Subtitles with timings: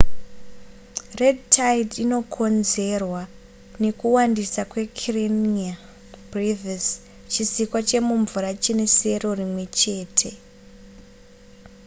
[1.19, 3.21] red tide inokonzerwa
[3.81, 5.75] nekuwandisa kwekarenia
[6.31, 6.87] brevis
[7.31, 10.29] chisikwa chemumvura chine sero rimwe chete